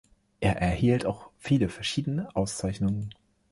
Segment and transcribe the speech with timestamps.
[0.39, 3.13] Er erhielt auch viele verschiedene Auszeichnungen.